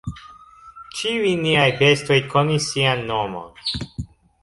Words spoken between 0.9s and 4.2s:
Ĉiuj niaj bestoj konis sian nomon.